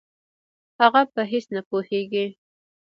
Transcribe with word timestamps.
هغه 0.79 1.01
په 1.13 1.21
هېڅ 1.31 1.45
نه 1.55 1.61
پوهېږي. 1.69 2.25